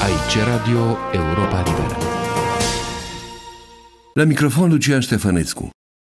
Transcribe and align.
Aici 0.00 0.44
Radio 0.46 0.96
Europa 1.12 1.62
Liberă. 1.62 1.96
La 4.14 4.24
microfon 4.24 4.70
Lucian 4.70 5.00
Ștefănescu. 5.00 5.70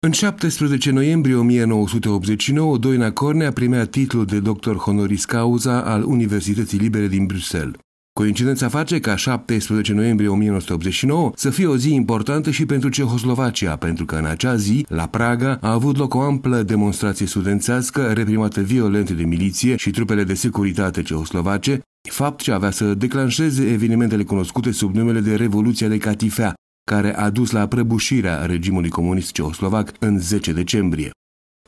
În 0.07 0.13
17 0.13 0.91
noiembrie 0.91 1.35
1989, 1.35 2.79
Doina 2.79 3.13
Cornea 3.13 3.53
primea 3.53 3.87
titlul 3.87 4.25
de 4.25 4.41
doctor 4.41 4.77
honoris 4.77 5.25
causa 5.25 5.83
al 5.83 6.05
Universității 6.05 6.79
Libere 6.79 7.07
din 7.07 7.27
Bruxelles. 7.27 7.75
Coincidența 8.13 8.69
face 8.69 9.01
ca 9.01 9.17
17 9.17 9.93
noiembrie 9.93 10.29
1989 10.29 11.31
să 11.35 11.51
fie 11.51 11.67
o 11.67 11.77
zi 11.77 11.93
importantă 11.95 12.51
și 12.51 12.67
pentru 12.67 12.89
Cehoslovacia, 12.89 13.77
pentru 13.77 14.05
că 14.05 14.15
în 14.15 14.25
acea 14.25 14.57
zi, 14.57 14.87
la 14.89 15.07
Praga, 15.07 15.59
a 15.61 15.73
avut 15.73 15.97
loc 15.97 16.15
o 16.15 16.21
amplă 16.21 16.63
demonstrație 16.63 17.27
studențească 17.27 18.13
reprimată 18.13 18.61
violent 18.61 19.11
de 19.11 19.23
miliție 19.23 19.77
și 19.77 19.91
trupele 19.91 20.25
de 20.25 20.35
securitate 20.35 21.03
cehoslovace, 21.03 21.81
fapt 22.11 22.41
ce 22.41 22.53
avea 22.53 22.71
să 22.71 22.95
declanșeze 22.95 23.71
evenimentele 23.71 24.25
cunoscute 24.25 24.71
sub 24.71 24.95
numele 24.95 25.21
de 25.21 25.35
Revoluția 25.35 25.89
de 25.89 25.99
Catifea, 25.99 26.55
care 26.91 27.17
a 27.17 27.31
dus 27.31 27.51
la 27.51 27.67
prăbușirea 27.67 28.47
regimului 28.47 28.91
comunist 28.91 29.33
ceoslovac 29.33 29.93
în 29.99 30.19
10 30.19 30.53
decembrie. 30.53 31.11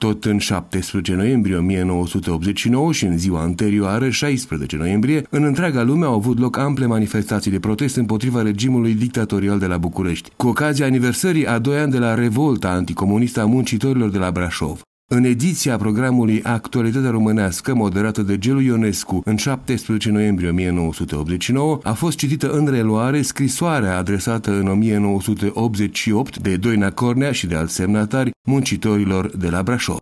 Tot 0.00 0.24
în 0.24 0.38
17 0.38 1.14
noiembrie 1.14 1.56
1989 1.56 2.92
și 2.92 3.04
în 3.04 3.18
ziua 3.18 3.40
anterioară, 3.40 4.10
16 4.10 4.76
noiembrie, 4.76 5.26
în 5.30 5.44
întreaga 5.44 5.82
lume 5.82 6.04
au 6.04 6.14
avut 6.14 6.38
loc 6.38 6.56
ample 6.56 6.86
manifestații 6.86 7.50
de 7.50 7.60
protest 7.60 7.96
împotriva 7.96 8.42
regimului 8.42 8.94
dictatorial 8.94 9.58
de 9.58 9.66
la 9.66 9.78
București, 9.78 10.32
cu 10.36 10.48
ocazia 10.48 10.86
aniversării 10.86 11.46
a 11.46 11.58
doi 11.58 11.78
ani 11.78 11.90
de 11.90 11.98
la 11.98 12.14
revolta 12.14 12.70
anticomunistă 12.70 13.40
a 13.40 13.46
muncitorilor 13.46 14.10
de 14.10 14.18
la 14.18 14.30
Brașov. 14.30 14.80
În 15.10 15.24
ediția 15.24 15.76
programului 15.76 16.42
Actualitatea 16.42 17.10
Românească, 17.10 17.74
moderată 17.74 18.22
de 18.22 18.38
Gelu 18.38 18.60
Ionescu 18.60 19.22
în 19.24 19.36
17 19.36 20.10
noiembrie 20.10 20.48
1989, 20.48 21.78
a 21.82 21.92
fost 21.92 22.16
citită 22.16 22.50
în 22.50 22.66
reluare 22.66 23.22
scrisoarea 23.22 23.96
adresată 23.96 24.50
în 24.50 24.68
1988 24.68 26.38
de 26.38 26.56
Doina 26.56 26.90
Cornea 26.90 27.32
și 27.32 27.46
de 27.46 27.54
alți 27.54 27.74
semnatari 27.74 28.30
muncitorilor 28.46 29.36
de 29.36 29.48
la 29.48 29.62
Brașov. 29.62 29.98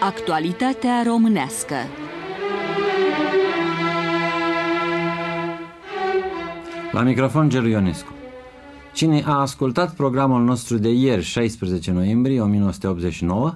Actualitatea 0.00 1.02
românească 1.06 1.76
La 6.98 7.04
microfon 7.04 7.48
Gelu 7.48 7.68
Ionescu. 7.68 8.12
Cine 8.94 9.22
a 9.26 9.40
ascultat 9.40 9.94
programul 9.94 10.42
nostru 10.42 10.78
de 10.78 10.88
ieri, 10.88 11.22
16 11.22 11.92
noiembrie 11.92 12.40
1989, 12.40 13.54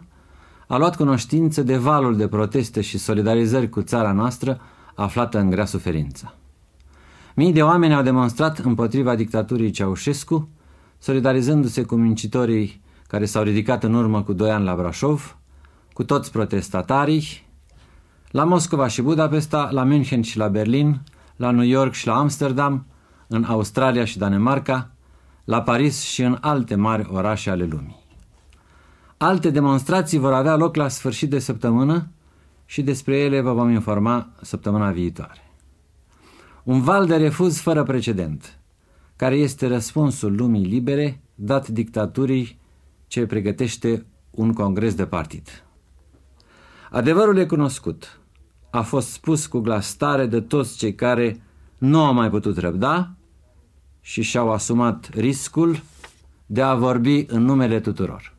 a 0.66 0.76
luat 0.76 0.96
cunoștință 0.96 1.62
de 1.62 1.76
valul 1.76 2.16
de 2.16 2.28
proteste 2.28 2.80
și 2.80 2.98
solidarizări 2.98 3.68
cu 3.68 3.82
țara 3.82 4.12
noastră 4.12 4.60
aflată 4.94 5.38
în 5.38 5.50
grea 5.50 5.64
suferință. 5.64 6.34
Mii 7.34 7.52
de 7.52 7.62
oameni 7.62 7.94
au 7.94 8.02
demonstrat 8.02 8.58
împotriva 8.58 9.14
dictaturii 9.14 9.70
Ceaușescu, 9.70 10.48
solidarizându-se 10.98 11.82
cu 11.82 11.94
mincitorii 11.94 12.82
care 13.08 13.24
s-au 13.24 13.42
ridicat 13.42 13.84
în 13.84 13.94
urmă 13.94 14.22
cu 14.22 14.32
doi 14.32 14.50
ani 14.50 14.64
la 14.64 14.74
Brașov, 14.74 15.36
cu 15.92 16.04
toți 16.04 16.32
protestatarii, 16.32 17.46
la 18.30 18.44
Moscova 18.44 18.86
și 18.86 19.02
Budapesta, 19.02 19.68
la 19.72 19.84
München 19.84 20.22
și 20.22 20.38
la 20.38 20.48
Berlin, 20.48 21.00
la 21.36 21.50
New 21.50 21.66
York 21.66 21.92
și 21.92 22.06
la 22.06 22.18
Amsterdam, 22.18 22.86
în 23.32 23.44
Australia 23.44 24.04
și 24.04 24.18
Danemarca, 24.18 24.90
la 25.44 25.62
Paris 25.62 26.00
și 26.00 26.22
în 26.22 26.38
alte 26.40 26.74
mari 26.74 27.08
orașe 27.10 27.50
ale 27.50 27.64
lumii. 27.64 28.00
Alte 29.16 29.50
demonstrații 29.50 30.18
vor 30.18 30.32
avea 30.32 30.56
loc 30.56 30.76
la 30.76 30.88
sfârșit 30.88 31.30
de 31.30 31.38
săptămână 31.38 32.08
și 32.64 32.82
despre 32.82 33.16
ele 33.18 33.40
vă 33.40 33.52
vom 33.52 33.70
informa 33.70 34.28
săptămâna 34.40 34.90
viitoare. 34.90 35.50
Un 36.62 36.80
val 36.80 37.06
de 37.06 37.16
refuz 37.16 37.58
fără 37.58 37.82
precedent, 37.82 38.58
care 39.16 39.34
este 39.34 39.66
răspunsul 39.66 40.36
lumii 40.36 40.64
libere 40.64 41.22
dat 41.34 41.68
dictaturii 41.68 42.58
ce 43.06 43.26
pregătește 43.26 44.06
un 44.30 44.52
congres 44.52 44.94
de 44.94 45.06
partid. 45.06 45.64
Adevărul 46.90 47.36
e 47.36 47.46
cunoscut. 47.46 48.20
A 48.70 48.82
fost 48.82 49.08
spus 49.08 49.46
cu 49.46 49.58
glas 49.58 49.94
tare 49.94 50.26
de 50.26 50.40
toți 50.40 50.76
cei 50.76 50.94
care 50.94 51.42
nu 51.78 52.04
au 52.04 52.12
mai 52.12 52.30
putut 52.30 52.58
răbda 52.58 53.14
și 54.04 54.22
și-au 54.22 54.52
asumat 54.52 55.08
riscul 55.14 55.82
de 56.46 56.62
a 56.62 56.74
vorbi 56.74 57.24
în 57.28 57.42
numele 57.42 57.80
tuturor. 57.80 58.34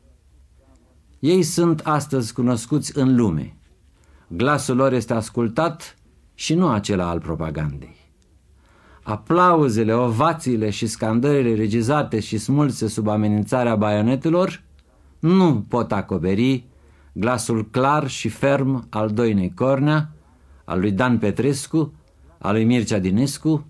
Ei 1.18 1.42
sunt 1.42 1.80
astăzi 1.80 2.32
cunoscuți 2.32 2.98
în 2.98 3.16
lume. 3.16 3.56
Glasul 4.28 4.76
lor 4.76 4.92
este 4.92 5.14
ascultat 5.14 5.96
și 6.34 6.54
nu 6.54 6.68
acela 6.68 7.08
al 7.08 7.20
propagandei. 7.20 7.96
Aplauzele, 9.02 9.94
ovațiile 9.94 10.70
și 10.70 10.86
scandările 10.86 11.54
regizate 11.54 12.20
și 12.20 12.38
smulse 12.38 12.88
sub 12.88 13.08
amenințarea 13.08 13.76
baionetelor 13.76 14.62
nu 15.18 15.64
pot 15.68 15.92
acoperi 15.92 16.66
glasul 17.12 17.68
clar 17.70 18.08
și 18.08 18.28
ferm 18.28 18.86
al 18.90 19.10
Doinei 19.10 19.54
Cornea, 19.54 20.12
al 20.64 20.80
lui 20.80 20.92
Dan 20.92 21.18
Petrescu, 21.18 21.94
al 22.38 22.52
lui 22.52 22.64
Mircea 22.64 22.98
Dinescu, 22.98 23.66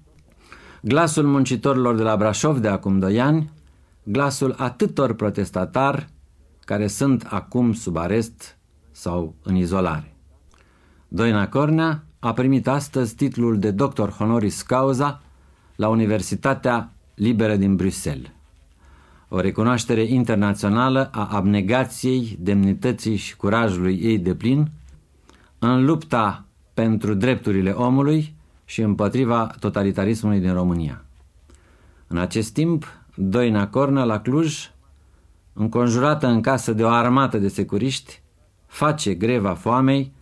glasul 0.86 1.26
muncitorilor 1.26 1.94
de 1.94 2.02
la 2.02 2.16
Brașov 2.16 2.58
de 2.58 2.68
acum 2.68 2.98
doi 2.98 3.20
ani, 3.20 3.50
glasul 4.02 4.54
atâtor 4.58 5.14
protestatari 5.14 6.08
care 6.60 6.86
sunt 6.86 7.26
acum 7.30 7.72
sub 7.72 7.96
arest 7.96 8.58
sau 8.90 9.34
în 9.42 9.54
izolare. 9.54 10.16
Doina 11.08 11.48
Cornea 11.48 12.04
a 12.18 12.32
primit 12.32 12.68
astăzi 12.68 13.14
titlul 13.14 13.58
de 13.58 13.70
doctor 13.70 14.10
honoris 14.10 14.62
causa 14.62 15.22
la 15.76 15.88
Universitatea 15.88 16.92
Liberă 17.14 17.56
din 17.56 17.76
Bruxelles. 17.76 18.30
O 19.28 19.40
recunoaștere 19.40 20.02
internațională 20.02 21.08
a 21.12 21.28
abnegației, 21.30 22.38
demnității 22.40 23.16
și 23.16 23.36
curajului 23.36 23.98
ei 24.02 24.18
de 24.18 24.34
plin 24.34 24.70
în 25.58 25.84
lupta 25.84 26.44
pentru 26.74 27.14
drepturile 27.14 27.70
omului 27.70 28.34
și 28.64 28.80
împotriva 28.80 29.46
totalitarismului 29.60 30.40
din 30.40 30.52
România. 30.52 31.04
În 32.06 32.18
acest 32.18 32.52
timp, 32.52 32.86
Doina 33.14 33.68
Cornă 33.68 34.04
la 34.04 34.20
Cluj, 34.20 34.70
înconjurată 35.52 36.26
în 36.26 36.40
casă 36.40 36.72
de 36.72 36.84
o 36.84 36.88
armată 36.88 37.38
de 37.38 37.48
securiști, 37.48 38.22
face 38.66 39.14
greva 39.14 39.54
foamei 39.54 40.12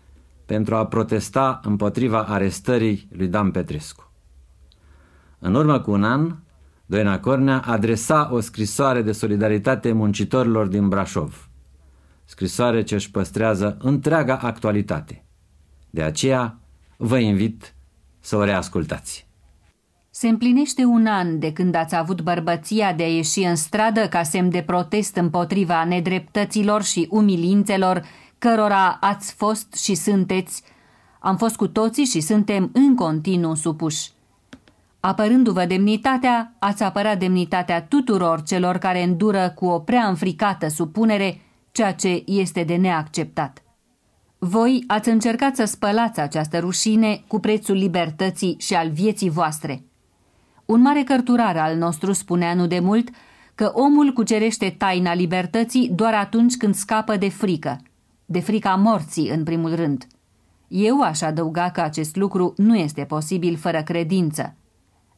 pentru 0.47 0.75
a 0.75 0.86
protesta 0.86 1.60
împotriva 1.64 2.22
arestării 2.22 3.08
lui 3.16 3.26
Dan 3.26 3.50
Petrescu. 3.50 4.10
În 5.38 5.54
urmă 5.54 5.81
cu 5.81 5.91
un 5.91 6.04
an, 6.04 6.36
Doina 6.86 7.20
Cornea 7.20 7.60
adresa 7.60 8.28
o 8.32 8.41
scrisoare 8.41 9.02
de 9.02 9.12
solidaritate 9.12 9.92
muncitorilor 9.92 10.66
din 10.66 10.88
Brașov, 10.88 11.48
scrisoare 12.25 12.82
ce 12.82 12.94
își 12.94 13.10
păstrează 13.10 13.76
întreaga 13.81 14.36
actualitate. 14.36 15.25
De 15.91 16.02
aceea 16.02 16.58
vă 16.97 17.19
invit 17.19 17.75
să 18.22 18.36
o 18.36 18.44
reascultați. 18.44 19.26
Se 20.10 20.28
împlinește 20.28 20.84
un 20.84 21.06
an 21.06 21.38
de 21.38 21.52
când 21.52 21.74
ați 21.74 21.94
avut 21.94 22.20
bărbăția 22.20 22.92
de 22.92 23.02
a 23.02 23.08
ieși 23.08 23.40
în 23.40 23.56
stradă 23.56 24.08
ca 24.08 24.22
semn 24.22 24.50
de 24.50 24.62
protest 24.62 25.16
împotriva 25.16 25.84
nedreptăților 25.84 26.82
și 26.82 27.06
umilințelor 27.10 28.04
cărora 28.38 28.98
ați 29.00 29.32
fost 29.32 29.74
și 29.74 29.94
sunteți. 29.94 30.62
Am 31.20 31.36
fost 31.36 31.56
cu 31.56 31.68
toții 31.68 32.04
și 32.04 32.20
suntem 32.20 32.70
în 32.72 32.94
continuu 32.94 33.54
supuși. 33.54 34.10
Apărându-vă 35.00 35.64
demnitatea, 35.64 36.54
ați 36.58 36.82
apărat 36.82 37.18
demnitatea 37.18 37.82
tuturor 37.82 38.42
celor 38.42 38.76
care 38.76 39.02
îndură 39.02 39.52
cu 39.54 39.66
o 39.66 39.78
prea 39.78 40.06
înfricată 40.06 40.68
supunere 40.68 41.40
ceea 41.72 41.94
ce 41.94 42.22
este 42.26 42.64
de 42.64 42.76
neacceptat. 42.76 43.62
Voi 44.44 44.84
ați 44.86 45.08
încercat 45.08 45.56
să 45.56 45.64
spălați 45.64 46.20
această 46.20 46.58
rușine 46.58 47.22
cu 47.26 47.38
prețul 47.38 47.76
libertății 47.76 48.56
și 48.58 48.74
al 48.74 48.90
vieții 48.90 49.30
voastre. 49.30 49.84
Un 50.64 50.80
mare 50.80 51.02
cărturar 51.02 51.56
al 51.56 51.76
nostru 51.76 52.12
spunea 52.12 52.54
nu 52.54 52.66
de 52.66 52.78
mult 52.78 53.10
că 53.54 53.72
omul 53.74 54.12
cucerește 54.12 54.74
taina 54.78 55.14
libertății 55.14 55.88
doar 55.88 56.14
atunci 56.14 56.56
când 56.56 56.74
scapă 56.74 57.16
de 57.16 57.28
frică, 57.28 57.80
de 58.24 58.40
frica 58.40 58.74
morții 58.74 59.28
în 59.28 59.44
primul 59.44 59.74
rând. 59.74 60.06
Eu 60.68 61.00
aș 61.00 61.20
adăuga 61.20 61.70
că 61.70 61.80
acest 61.80 62.16
lucru 62.16 62.54
nu 62.56 62.76
este 62.76 63.04
posibil 63.04 63.56
fără 63.56 63.82
credință. 63.82 64.56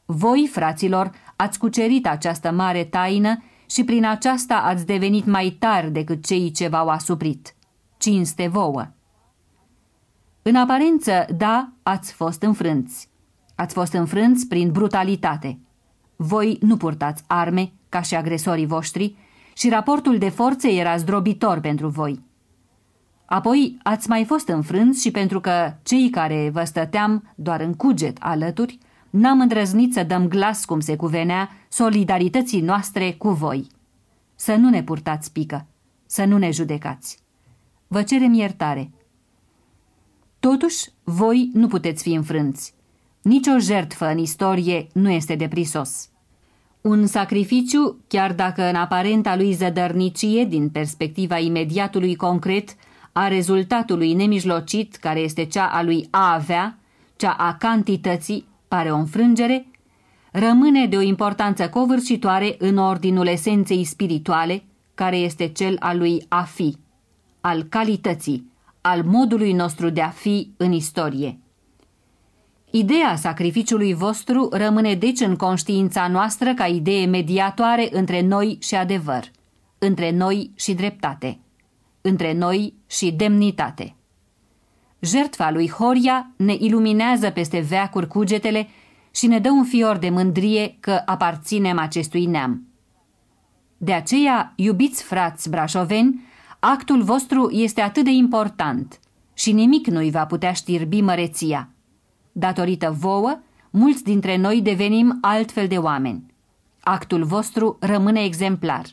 Voi, 0.04 0.48
fraților, 0.52 1.10
ați 1.36 1.58
cucerit 1.58 2.06
această 2.06 2.52
mare 2.52 2.84
taină 2.84 3.42
și 3.70 3.84
prin 3.84 4.06
aceasta 4.06 4.54
ați 4.54 4.86
devenit 4.86 5.26
mai 5.26 5.56
tari 5.58 5.90
decât 5.90 6.24
cei 6.24 6.50
ce 6.50 6.68
v-au 6.68 6.88
asuprit. 6.88 7.54
Cinste 7.98 8.48
vouă! 8.48 8.88
În 10.46 10.54
aparență, 10.56 11.26
da, 11.36 11.72
ați 11.82 12.12
fost 12.12 12.42
înfrânți. 12.42 13.08
Ați 13.54 13.74
fost 13.74 13.92
înfrânți 13.92 14.46
prin 14.46 14.72
brutalitate. 14.72 15.58
Voi 16.16 16.58
nu 16.60 16.76
purtați 16.76 17.22
arme, 17.26 17.72
ca 17.88 18.00
și 18.00 18.14
agresorii 18.14 18.66
voștri, 18.66 19.14
și 19.54 19.68
raportul 19.68 20.18
de 20.18 20.28
forțe 20.28 20.68
era 20.68 20.96
zdrobitor 20.96 21.60
pentru 21.60 21.88
voi. 21.88 22.22
Apoi 23.24 23.78
ați 23.82 24.08
mai 24.08 24.24
fost 24.24 24.48
înfrânți 24.48 25.00
și 25.00 25.10
pentru 25.10 25.40
că 25.40 25.74
cei 25.82 26.10
care 26.10 26.50
vă 26.52 26.64
stăteam 26.64 27.32
doar 27.34 27.60
în 27.60 27.74
cuget 27.74 28.16
alături, 28.20 28.78
n-am 29.10 29.40
îndrăznit 29.40 29.92
să 29.92 30.02
dăm 30.02 30.28
glas 30.28 30.64
cum 30.64 30.80
se 30.80 30.96
cuvenea 30.96 31.50
solidarității 31.68 32.60
noastre 32.60 33.12
cu 33.12 33.28
voi. 33.28 33.66
Să 34.34 34.54
nu 34.54 34.68
ne 34.68 34.82
purtați 34.82 35.32
pică, 35.32 35.66
să 36.06 36.24
nu 36.24 36.38
ne 36.38 36.50
judecați. 36.50 37.18
Vă 37.86 38.02
cerem 38.02 38.32
iertare. 38.32 38.90
Totuși, 40.50 40.88
voi 41.04 41.50
nu 41.52 41.66
puteți 41.66 42.02
fi 42.02 42.12
înfrânți. 42.12 42.74
Nici 43.22 43.46
o 43.46 43.58
jertfă 43.58 44.06
în 44.06 44.18
istorie 44.18 44.86
nu 44.92 45.10
este 45.10 45.34
de 45.34 45.48
prisos. 45.48 46.08
Un 46.80 47.06
sacrificiu, 47.06 47.98
chiar 48.08 48.32
dacă 48.32 48.68
în 48.68 48.74
aparenta 48.74 49.36
lui 49.36 49.52
zădărnicie, 49.52 50.44
din 50.44 50.68
perspectiva 50.68 51.38
imediatului 51.38 52.14
concret, 52.16 52.76
a 53.12 53.28
rezultatului 53.28 54.12
nemijlocit, 54.12 54.96
care 54.96 55.20
este 55.20 55.44
cea 55.44 55.66
a 55.66 55.82
lui 55.82 56.08
a 56.10 56.32
avea, 56.32 56.78
cea 57.16 57.32
a 57.32 57.54
cantității, 57.54 58.46
pare 58.68 58.90
o 58.90 58.96
înfrângere, 58.96 59.66
rămâne 60.32 60.86
de 60.86 60.96
o 60.96 61.00
importanță 61.00 61.68
covârșitoare 61.68 62.54
în 62.58 62.76
ordinul 62.76 63.26
esenței 63.26 63.84
spirituale, 63.84 64.62
care 64.94 65.16
este 65.16 65.48
cel 65.48 65.76
al 65.80 65.98
lui 65.98 66.24
a 66.28 66.42
fi, 66.42 66.76
al 67.40 67.62
calității, 67.62 68.52
al 68.86 69.02
modului 69.04 69.52
nostru 69.52 69.90
de 69.90 70.00
a 70.00 70.08
fi 70.08 70.52
în 70.56 70.72
istorie. 70.72 71.38
Ideea 72.70 73.16
sacrificiului 73.16 73.94
vostru 73.94 74.48
rămâne 74.52 74.94
deci 74.94 75.20
în 75.20 75.36
conștiința 75.36 76.08
noastră 76.08 76.54
ca 76.54 76.66
idee 76.66 77.06
mediatoare 77.06 77.88
între 77.92 78.20
noi 78.20 78.58
și 78.60 78.74
adevăr, 78.74 79.30
între 79.78 80.10
noi 80.10 80.50
și 80.54 80.74
dreptate, 80.74 81.38
între 82.00 82.32
noi 82.32 82.74
și 82.86 83.12
demnitate. 83.12 83.94
Jertfa 85.00 85.50
lui 85.50 85.70
Horia 85.70 86.32
ne 86.36 86.54
iluminează 86.58 87.30
peste 87.30 87.60
veacuri 87.60 88.06
cugetele 88.06 88.68
și 89.10 89.26
ne 89.26 89.38
dă 89.38 89.50
un 89.50 89.64
fior 89.64 89.96
de 89.96 90.10
mândrie 90.10 90.76
că 90.80 91.02
aparținem 91.04 91.78
acestui 91.78 92.24
neam. 92.26 92.68
De 93.76 93.92
aceea, 93.92 94.52
iubiți 94.56 95.02
frați 95.02 95.50
brașoveni, 95.50 96.32
actul 96.66 97.02
vostru 97.02 97.50
este 97.50 97.80
atât 97.80 98.04
de 98.04 98.10
important 98.10 99.00
și 99.34 99.52
nimic 99.52 99.86
nu-i 99.86 100.10
va 100.10 100.26
putea 100.26 100.52
știrbi 100.52 101.00
măreția. 101.00 101.68
Datorită 102.32 102.96
vouă, 102.98 103.38
mulți 103.70 104.04
dintre 104.04 104.36
noi 104.36 104.60
devenim 104.62 105.18
altfel 105.20 105.66
de 105.66 105.78
oameni. 105.78 106.34
Actul 106.80 107.24
vostru 107.24 107.76
rămâne 107.80 108.24
exemplar. 108.24 108.84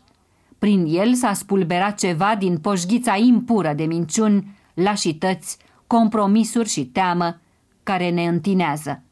Prin 0.60 0.86
el 0.88 1.14
s-a 1.14 1.34
spulberat 1.34 2.00
ceva 2.00 2.36
din 2.36 2.58
poșghița 2.58 3.16
impură 3.16 3.74
de 3.74 3.84
minciuni, 3.84 4.58
lașități, 4.74 5.58
compromisuri 5.88 6.70
și 6.70 6.86
teamă 6.86 7.40
care 7.84 8.10
ne 8.10 8.28
întinează. 8.28 9.04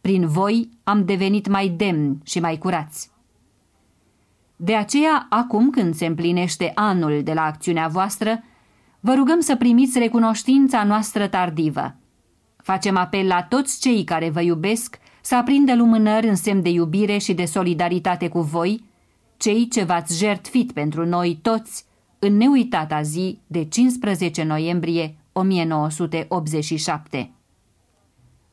Prin 0.00 0.26
voi 0.26 0.68
am 0.84 1.04
devenit 1.04 1.48
mai 1.48 1.68
demni 1.68 2.18
și 2.24 2.40
mai 2.40 2.58
curați. 2.58 3.10
De 4.62 4.74
aceea, 4.74 5.26
acum 5.30 5.70
când 5.70 5.94
se 5.94 6.06
împlinește 6.06 6.72
anul 6.74 7.22
de 7.22 7.32
la 7.32 7.44
acțiunea 7.44 7.88
voastră, 7.88 8.44
vă 9.00 9.14
rugăm 9.14 9.40
să 9.40 9.56
primiți 9.56 9.98
recunoștința 9.98 10.84
noastră 10.84 11.26
tardivă. 11.26 11.94
Facem 12.56 12.96
apel 12.96 13.26
la 13.26 13.42
toți 13.42 13.80
cei 13.80 14.04
care 14.04 14.30
vă 14.30 14.40
iubesc 14.40 14.98
să 15.20 15.36
aprindă 15.36 15.74
lumânări 15.74 16.28
în 16.28 16.34
semn 16.34 16.62
de 16.62 16.68
iubire 16.68 17.18
și 17.18 17.34
de 17.34 17.44
solidaritate 17.44 18.28
cu 18.28 18.40
voi, 18.40 18.84
cei 19.36 19.68
ce 19.68 19.84
v-ați 19.84 20.18
jertfit 20.18 20.72
pentru 20.72 21.06
noi 21.06 21.38
toți 21.42 21.84
în 22.18 22.36
neuitata 22.36 23.02
zi 23.02 23.38
de 23.46 23.64
15 23.64 24.42
noiembrie 24.42 25.16
1987. 25.32 27.30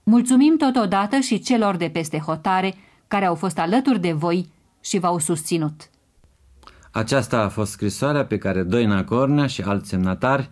Mulțumim 0.03 0.57
totodată 0.57 1.19
și 1.19 1.39
celor 1.39 1.75
de 1.75 1.89
peste 1.89 2.17
hotare 2.17 2.73
care 3.07 3.25
au 3.25 3.35
fost 3.35 3.59
alături 3.59 3.99
de 3.99 4.11
voi 4.11 4.49
și 4.81 4.97
v-au 4.99 5.19
susținut. 5.19 5.89
Aceasta 6.97 7.41
a 7.41 7.47
fost 7.47 7.71
scrisoarea 7.71 8.25
pe 8.25 8.37
care 8.37 8.63
Doina 8.63 9.03
Cornea 9.03 9.47
și 9.47 9.61
alți 9.61 9.89
semnatari 9.89 10.49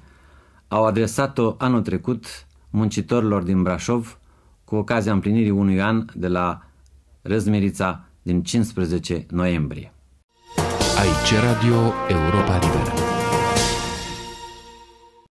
au 0.68 0.86
adresat-o 0.86 1.56
anul 1.58 1.82
trecut 1.82 2.26
muncitorilor 2.70 3.44
din 3.44 3.64
Brașov 3.64 4.20
cu 4.64 4.76
ocazia 4.76 5.12
împlinirii 5.12 5.50
unui 5.50 5.82
an 5.82 6.06
de 6.14 6.28
la 6.28 6.62
răzmerița 7.22 8.06
din 8.22 8.44
15 8.44 9.26
noiembrie. 9.30 9.94
Aici 10.98 11.42
Radio 11.44 11.94
Europa 12.08 12.60
Liberă. 12.60 13.15